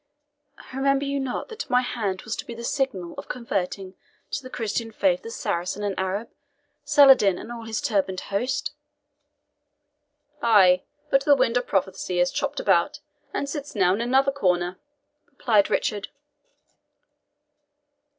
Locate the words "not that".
1.19-1.69